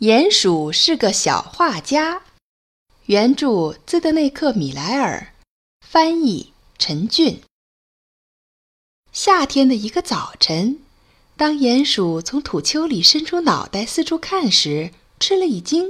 [0.00, 2.22] 鼹鼠是个小画家，
[3.06, 5.32] 原著兹德内克·米莱尔，
[5.86, 7.40] 翻译陈俊。
[9.12, 10.80] 夏天的一个早晨，
[11.36, 15.88] 当鼹鼠从土丘里伸出脑袋四处看时，吃了一惊。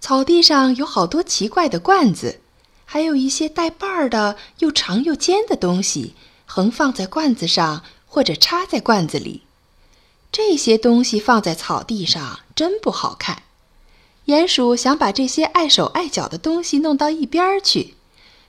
[0.00, 2.40] 草地上有好多奇怪的罐子，
[2.84, 6.14] 还有一些带把儿的又长又尖的东西，
[6.46, 9.42] 横放在罐子上或者插在罐子里。
[10.30, 13.42] 这些东西放在草地上真不好看。
[14.26, 17.94] 鼹鼠想把这些碍手碍脚的东西弄到一边去，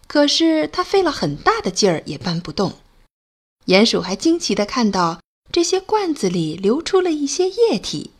[0.07, 2.73] 可是它费了很大的劲儿也搬不动。
[3.67, 8.11] 鼹鼠还惊奇地看到这些罐子里流出了一些液体，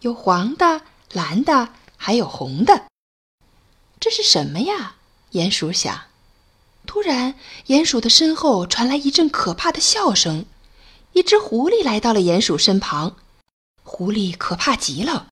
[0.00, 0.82] 有黄的、
[1.12, 2.84] 蓝的，还有红的。
[3.98, 4.96] 这是什么呀？
[5.32, 6.02] 鼹鼠想。
[6.86, 7.34] 突然，
[7.68, 10.44] 鼹鼠的身后传来一阵可怕的笑声。
[11.12, 13.16] 一只狐狸来到了鼹鼠身旁，
[13.82, 15.28] 狐狸可怕极了，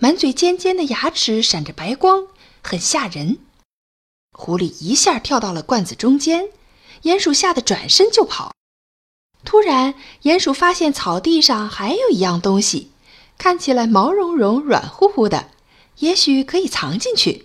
[0.00, 2.26] 满嘴尖尖的牙齿闪着白光，
[2.62, 3.38] 很吓人。
[4.32, 6.48] 狐狸一下跳到了罐子中间，
[7.02, 8.54] 鼹鼠吓得转身就跑。
[9.44, 12.90] 突然，鼹鼠发现草地上还有一样东西，
[13.38, 15.50] 看起来毛茸茸、软乎乎的，
[15.98, 17.44] 也许可以藏进去。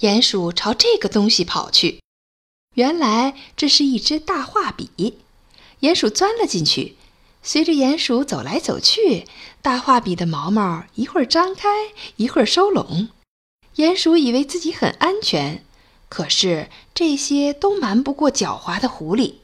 [0.00, 2.00] 鼹鼠朝这个东西跑去，
[2.74, 5.18] 原来这是一支大画笔。
[5.80, 6.96] 鼹鼠钻了进去。
[7.42, 9.26] 随着鼹鼠走来走去，
[9.62, 11.68] 大画笔的毛毛一会儿张开，
[12.16, 13.08] 一会儿收拢。
[13.76, 15.64] 鼹鼠以为自己很安全，
[16.08, 19.36] 可是这些都瞒不过狡猾的狐狸。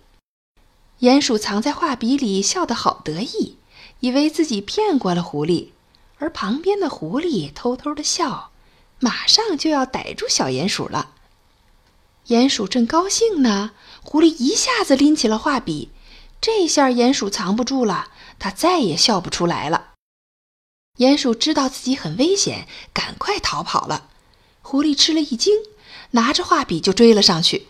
[1.00, 3.56] 鼹鼠藏在画笔里，笑得好得意，
[4.00, 5.69] 以为自己骗过了狐狸。
[6.19, 8.50] 而旁边的狐狸偷偷的笑，
[9.00, 11.10] 马上就要逮住小鼹鼠了。
[12.28, 13.72] 鼹鼠正高兴呢，
[14.03, 15.91] 狐狸一下子拎起了画笔。
[16.40, 19.94] 这下鼹鼠藏不住了，它再也笑不出来了。
[20.98, 24.08] 鼹鼠知道自己很危险，赶快逃跑了。
[24.62, 25.54] 狐狸吃了一惊，
[26.12, 27.66] 拿着画笔就追了上去。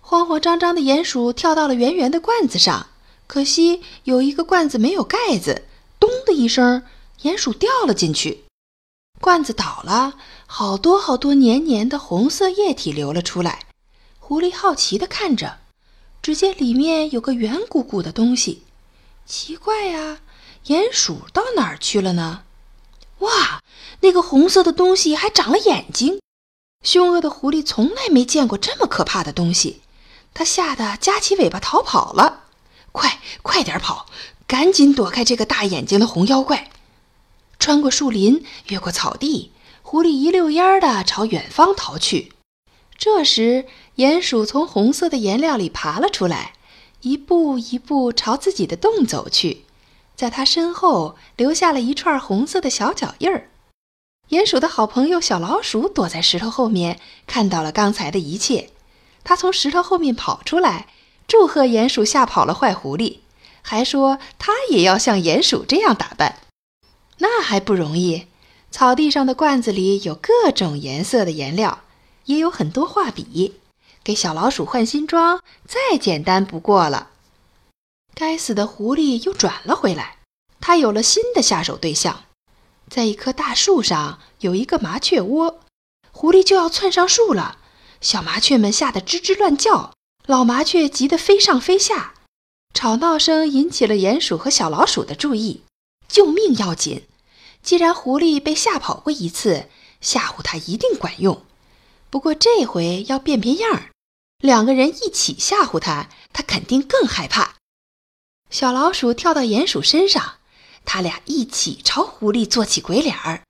[0.00, 2.88] 慌慌张张的鼹鼠跳到了圆圆的罐子上，
[3.26, 5.66] 可惜有一个罐子没有盖子，
[6.00, 6.82] 咚的一声，
[7.22, 8.44] 鼹鼠掉了进去。
[9.20, 10.14] 罐子倒了，
[10.46, 13.66] 好多好多黏黏的红色液体流了出来。
[14.18, 15.58] 狐狸好奇地看着。
[16.28, 18.62] 只见里面有个圆鼓鼓的东西，
[19.24, 20.18] 奇怪呀，
[20.66, 22.42] 鼹鼠到哪儿去了呢？
[23.20, 23.62] 哇，
[24.00, 26.20] 那个红色的东西还长了眼睛！
[26.84, 29.80] 凶恶的狐狸从来没见过这么可怕的东西，
[30.34, 32.44] 它吓得夹起尾巴逃跑了。
[32.92, 34.04] 快，快点跑，
[34.46, 36.70] 赶紧躲开这个大眼睛的红妖怪！
[37.58, 42.32] 穿过树林，越过草地，狐狸一溜烟儿地朝远方逃去。
[42.98, 43.64] 这时，
[43.98, 46.54] 鼹鼠从红色的颜料里爬了出来，
[47.02, 49.62] 一步一步朝自己的洞走去，
[50.16, 53.50] 在他身后留下了一串红色的小脚印儿。
[54.30, 56.98] 鼹鼠的好朋友小老鼠躲在石头后面，
[57.28, 58.70] 看到了刚才的一切，
[59.22, 60.88] 他从石头后面跑出来，
[61.28, 63.18] 祝贺鼹鼠吓跑了坏狐狸，
[63.62, 66.40] 还说他也要像鼹鼠这样打扮。
[67.18, 68.26] 那还不容易？
[68.72, 71.84] 草地上的罐子里有各种颜色的颜料。
[72.28, 73.54] 也有很多画笔，
[74.04, 77.10] 给小老鼠换新装再简单不过了。
[78.14, 80.18] 该死的狐狸又转了回来，
[80.60, 82.24] 它有了新的下手对象。
[82.90, 85.60] 在一棵大树上有一个麻雀窝，
[86.12, 87.58] 狐狸就要窜上树了。
[88.02, 89.94] 小麻雀们吓得吱吱乱叫，
[90.26, 92.12] 老麻雀急得飞上飞下，
[92.74, 95.62] 吵闹声引起了鼹鼠和小老鼠的注意。
[96.06, 97.06] 救命要紧！
[97.62, 99.68] 既然狐狸被吓跑过一次，
[100.02, 101.42] 吓唬它一定管用。
[102.10, 103.90] 不过这回要变变样儿，
[104.38, 107.56] 两个人一起吓唬他，他肯定更害怕。
[108.50, 110.36] 小老鼠跳到鼹鼠身上，
[110.84, 113.42] 他俩一起朝狐狸做起鬼脸儿。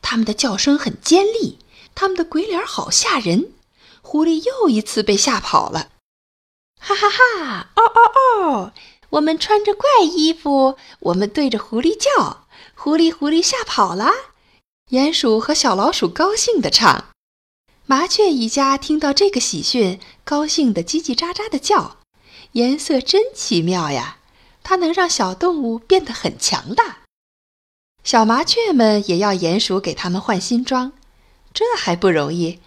[0.00, 1.58] 他们的叫声很尖利，
[1.94, 3.52] 他们的鬼脸好吓人。
[4.00, 5.90] 狐狸又一次被吓跑了。
[6.80, 7.70] 哈哈哈！
[7.74, 8.72] 嗷嗷嗷！
[9.10, 14.10] 我们穿着怪衣服，我们对着狐狸叫，狐狸狐狸吓跑了。
[14.90, 17.08] 鼹鼠和小老鼠高兴地唱。
[17.90, 21.96] 麻雀一家听到这个喜讯，高兴得叽叽喳喳地叫。
[22.52, 24.18] 颜色真奇妙呀，
[24.62, 26.98] 它能让小动物变得很强大。
[28.04, 30.92] 小麻雀们也要鼹鼠给它们换新装，
[31.54, 32.60] 这还不容易。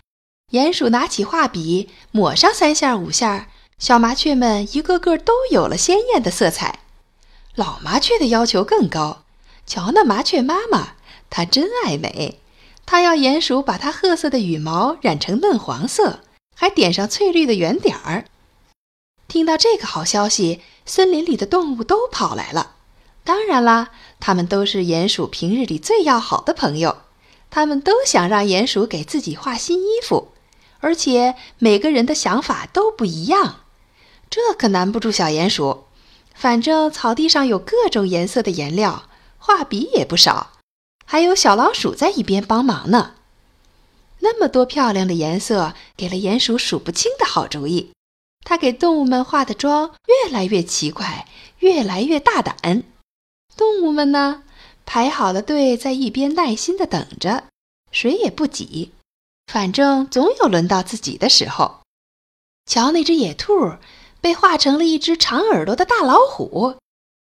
[0.54, 6.80] 鼹鼠拿起画笔，抹上三下五下，小麻雀们一个个都有了鲜艳的色彩。
[7.54, 9.24] 老麻雀的要求更高，
[9.68, 10.94] 瞧那麻雀妈妈，
[11.30, 12.41] 她真爱美。
[12.92, 16.20] 他要鼹鼠把它褐色的羽毛染成嫩黄色，
[16.54, 18.26] 还点上翠绿的圆点儿。
[19.30, 22.76] 听到这个好消息，森林里的动物都跑来了。
[23.24, 26.98] 当然啦，它们都是鼹鼠平日里最要好的朋友。
[27.50, 30.34] 他们都想让鼹鼠给自己画新衣服，
[30.82, 33.62] 而且每个人的想法都不一样，
[34.30, 35.86] 这可难不住小鼹鼠。
[36.36, 39.04] 反正草地上有各种颜色的颜料，
[39.38, 40.52] 画笔也不少，
[41.12, 43.16] 还有小老鼠在一边帮忙呢。
[44.20, 47.92] 那么多漂亮的颜色，给了鼹鼠数不清的好主意。
[48.46, 51.28] 他给动物们化的妆越来越奇怪，
[51.60, 52.84] 越来越大胆。
[53.58, 54.44] 动物们呢，
[54.86, 57.44] 排好了队，在一边耐心的等着，
[57.92, 58.94] 谁也不挤，
[59.48, 61.82] 反正总有轮到自己的时候。
[62.66, 63.74] 瞧，那只野兔
[64.22, 66.78] 被画成了一只长耳朵的大老虎，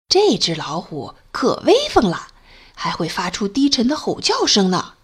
[0.08, 2.28] 这只老虎可威风了，
[2.74, 4.94] 还会发出低沉的吼叫声呢。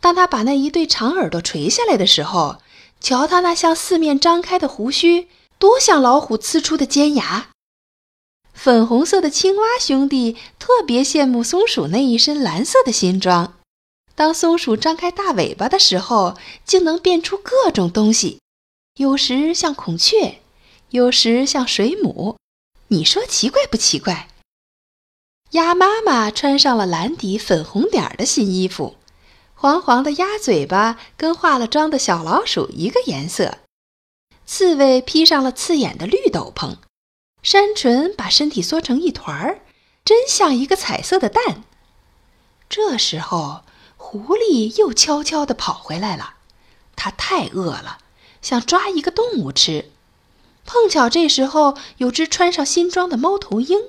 [0.00, 2.58] 当他把那一对长耳朵垂下来的时候，
[3.00, 5.28] 瞧他那向四面张开的胡须，
[5.58, 7.48] 多像老虎呲出的尖牙。
[8.54, 13.54] 粉红色的青蛙兄弟特别羡慕松鼠那一身蓝色的新装。
[14.16, 18.40] 当松鼠张开大尾巴的时候，竟能变出各种东西，
[18.96, 20.40] 有时像孔雀，
[20.90, 22.36] 有时像水母。
[22.88, 24.28] 你说奇怪不奇怪？
[25.52, 28.96] 鸭妈妈穿上了蓝底粉红点儿的新衣服。
[29.54, 33.58] 黄黄的鸭嘴巴跟化了妆的小老鼠一个颜色，
[34.44, 36.76] 刺猬披上了刺眼的绿斗篷，
[37.42, 39.62] 山鹑把身体缩成一团儿，
[40.04, 41.64] 真像一个彩色的蛋。
[42.68, 43.62] 这时候，
[43.96, 46.34] 狐狸又悄悄地跑回来了，
[46.94, 47.98] 它太饿了，
[48.42, 49.90] 想抓一个动物吃。
[50.66, 53.80] 碰巧这时候有只穿上新装的猫头鹰，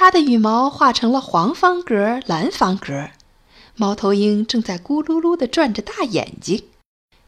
[0.00, 3.08] 它的羽毛画成了黄方格、蓝方格。
[3.74, 6.68] 猫头鹰正在咕噜噜地转着大眼睛，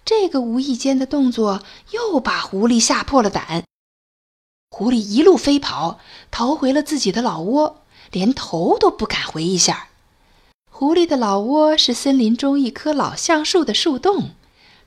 [0.04, 3.64] 这个无意间的动作又把狐狸吓破了胆。
[4.70, 5.98] 狐狸一路飞跑，
[6.30, 7.82] 逃回了自己的老窝，
[8.12, 9.88] 连头都不敢回一下。
[10.70, 14.36] 狐狸的老窝是森林中一棵老橡树的树洞，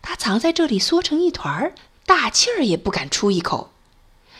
[0.01, 1.75] 它藏在这里缩成一团儿，
[2.05, 3.71] 大气儿也不敢出一口。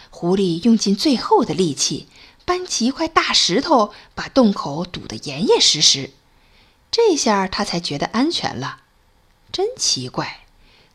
[0.10, 2.08] 狐狸用尽最后的力气，
[2.46, 6.12] 搬起一块大石头，把洞口堵得严严实实。
[6.92, 8.82] 这下他才觉得安全了，
[9.52, 10.46] 真奇怪，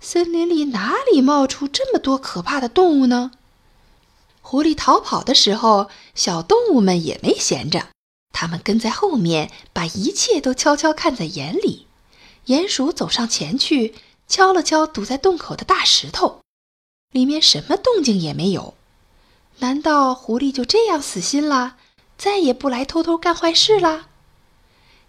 [0.01, 3.33] 森林里哪里冒出这么多可怕的动物呢？
[4.41, 7.89] 狐狸逃跑的时候，小动物们也没闲着，
[8.33, 11.87] 他们跟在后面，把一切都悄悄看在眼里。
[12.47, 13.95] 鼹鼠走上前去，
[14.27, 16.41] 敲了敲堵在洞口的大石头，
[17.11, 18.75] 里面什么动静也没有。
[19.61, 21.77] 难道狐狸就这样死心了，
[22.17, 24.09] 再也不来偷偷干坏事了？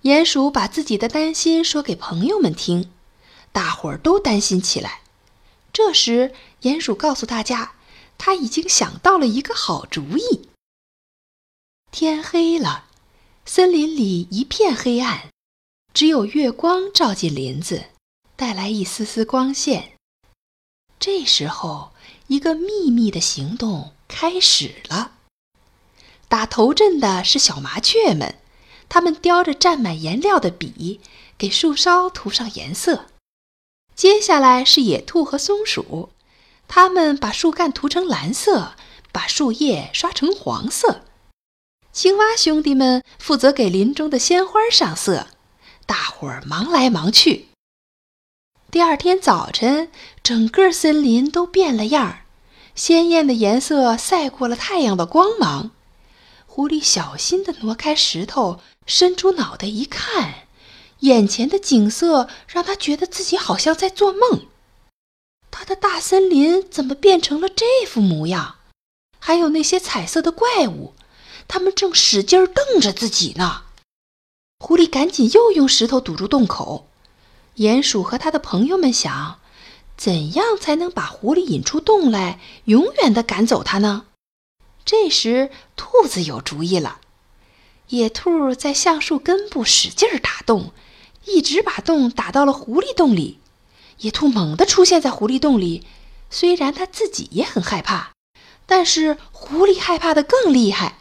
[0.03, 2.91] 鼹鼠把自己的担心说给朋友们听，
[3.51, 5.01] 大伙儿都担心起来。
[5.71, 7.73] 这时，鼹鼠告诉大家，
[8.17, 10.49] 他已经想到了一个好主意。
[11.91, 12.85] 天黑了，
[13.45, 15.29] 森林里一片黑暗，
[15.93, 17.85] 只有月光照进林子，
[18.35, 19.93] 带来一丝丝光线。
[20.99, 21.91] 这时候，
[22.27, 25.13] 一个秘密的行动开始了。
[26.27, 28.35] 打头阵的是小麻雀们。
[28.89, 30.99] 他们叼着蘸满颜料的笔，
[31.37, 33.05] 给树梢涂上颜色。
[33.95, 36.09] 接下来是野兔和松鼠，
[36.67, 38.73] 他们把树干涂成蓝色，
[39.11, 41.03] 把树叶刷成黄色。
[41.93, 45.27] 青蛙兄弟们负责给林中的鲜花上色。
[45.85, 47.49] 大伙儿忙来忙去。
[48.71, 49.91] 第二天早晨，
[50.23, 52.25] 整个森林都变了样儿，
[52.79, 55.71] 鲜艳的颜色赛过了太阳的光芒。
[56.45, 58.61] 狐狸小心地挪开石头。
[58.85, 60.47] 伸出脑袋一看，
[61.01, 64.47] 眼前的景色让他觉得自己好像在做梦。
[65.51, 68.55] 他的大森林怎么变成了这副模样？
[69.19, 70.93] 还有那些彩色的怪物，
[71.49, 73.63] 他们正使劲瞪着自己呢。
[74.57, 76.87] 狐狸赶紧又用石头堵住洞口。
[77.57, 79.39] 鼹鼠和他的朋友们想：
[79.99, 84.05] 怎样才能把狐狸引出洞来，永远的赶走它呢？
[84.85, 87.01] 这时，兔子有主意了。
[87.89, 90.71] 野兔在橡树根部使劲打洞，
[91.25, 93.39] 一直把洞打到了狐狸洞里。
[93.97, 95.85] 野兔猛地出现在狐狸洞里，
[96.29, 98.13] 虽然它自己也很害怕，
[98.65, 100.95] 但是狐狸害怕的更厉害。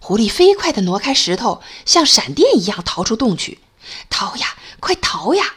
[0.00, 3.60] 狐狸飞快地挪开石头，像闪电一样逃出洞去。
[4.10, 5.54] 逃呀，快逃呀！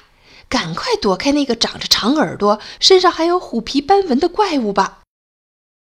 [0.50, 5.00] 赶快躲开那个长着长耳朵、身上还有虎皮斑纹的怪物吧！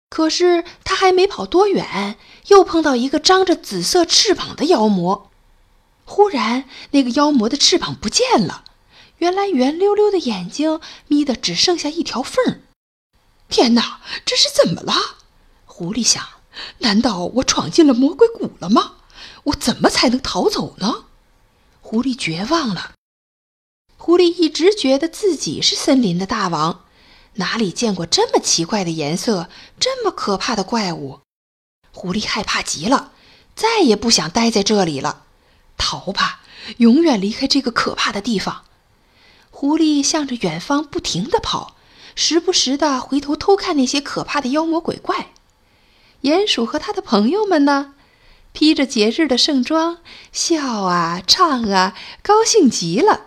[0.09, 5.29] 可是他还没跑多远，又碰到一个张着紫色翅膀的妖魔。
[6.03, 8.63] 忽然，那个妖魔的翅膀不见了，
[9.19, 12.61] 原来圆溜溜的眼睛眯得只剩下一条缝儿。
[13.47, 14.93] 天哪，这是怎么了？
[15.65, 16.23] 狐狸想：
[16.79, 18.95] 难道我闯进了魔鬼谷了吗？
[19.43, 21.05] 我怎么才能逃走呢？
[21.81, 22.93] 狐狸绝望了。
[24.01, 26.85] 狐狸一直觉得自己是森林的大王，
[27.33, 31.19] 哪里见过这么奇怪的颜色、这么可怕的怪物？
[31.91, 33.11] 狐狸害怕极了，
[33.55, 35.23] 再也不想待在这里了，
[35.77, 36.39] 逃吧，
[36.77, 38.63] 永远离开这个可怕的地方。
[39.51, 41.75] 狐狸向着远方不停地跑，
[42.15, 45.33] 时不时地回头偷看那些可怕的妖魔鬼怪。
[46.21, 47.95] 鼹鼠和他的朋友们呢，
[48.53, 49.97] 披着节日的盛装，
[50.31, 53.25] 笑啊，唱啊，高兴极了。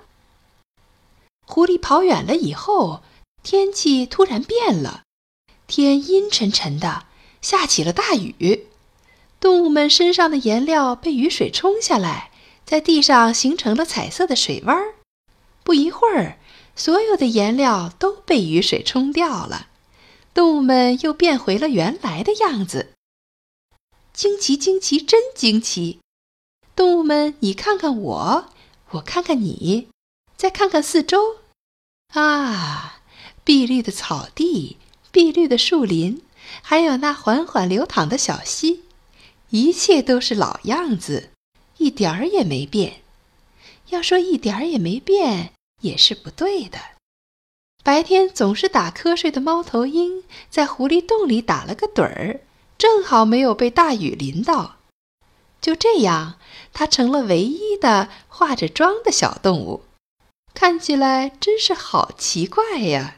[1.52, 3.02] 狐狸跑远了以后，
[3.42, 5.02] 天气突然变了，
[5.66, 7.04] 天阴沉沉的，
[7.42, 8.68] 下起了大雨。
[9.38, 12.30] 动物们身上的颜料被雨水冲下来，
[12.64, 14.94] 在地上形成了彩色的水洼儿。
[15.62, 16.38] 不一会儿，
[16.74, 19.66] 所有的颜料都被雨水冲掉了，
[20.32, 22.94] 动物们又变回了原来的样子。
[24.14, 25.98] 惊奇，惊奇，真惊奇！
[26.74, 28.48] 动物们，你看看我，
[28.92, 29.88] 我看看你，
[30.34, 31.41] 再看看四周。
[32.12, 33.00] 啊，
[33.42, 34.76] 碧绿的草地，
[35.10, 36.22] 碧绿的树林，
[36.60, 38.82] 还有那缓缓流淌的小溪，
[39.48, 41.30] 一切都是老样子，
[41.78, 43.00] 一点儿也没变。
[43.88, 46.78] 要说一点儿也没变，也是不对的。
[47.82, 52.40] 白天总是打瞌睡的猫头鹰，在狐狸洞里打了个盹儿，
[52.76, 54.76] 正好没有被大雨淋到。
[55.62, 56.34] 就这样，
[56.74, 59.84] 它成了唯一的化着妆的小动物。
[60.54, 63.16] 看起来真是好奇怪呀！